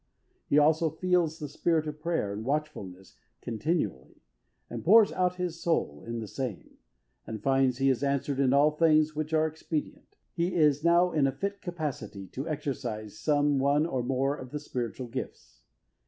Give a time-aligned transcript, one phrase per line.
[0.47, 4.23] He also feels the spirit of prayer and watchfulness continually,
[4.67, 6.77] and pours out his soul in the same,
[7.27, 10.15] and finds he is answered in all things which are expedient.
[10.33, 14.59] He is now in a fit capacity to exercise some one or more of the
[14.59, 15.61] spiritual gifts.